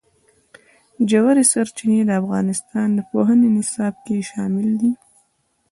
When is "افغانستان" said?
2.21-2.87